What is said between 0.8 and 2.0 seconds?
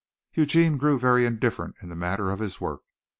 very indifferent in the